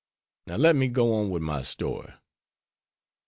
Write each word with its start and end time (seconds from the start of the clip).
Now, 0.47 0.55
let 0.55 0.75
me 0.75 0.87
go 0.87 1.13
on 1.13 1.29
wid 1.29 1.43
my 1.43 1.61
story. 1.61 2.11